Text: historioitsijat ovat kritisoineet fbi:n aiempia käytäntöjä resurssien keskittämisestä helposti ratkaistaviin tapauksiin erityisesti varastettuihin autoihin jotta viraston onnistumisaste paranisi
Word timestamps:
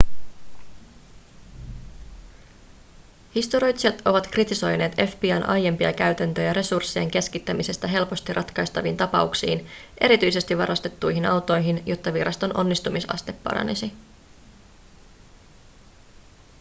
historioitsijat 3.35 4.01
ovat 4.05 4.27
kritisoineet 4.27 4.93
fbi:n 5.11 5.49
aiempia 5.49 5.93
käytäntöjä 5.93 6.53
resurssien 6.53 7.11
keskittämisestä 7.11 7.87
helposti 7.87 8.33
ratkaistaviin 8.33 8.97
tapauksiin 8.97 9.67
erityisesti 9.97 10.57
varastettuihin 10.57 11.25
autoihin 11.25 11.83
jotta 11.85 12.13
viraston 12.13 12.57
onnistumisaste 12.57 13.33
paranisi 13.33 13.91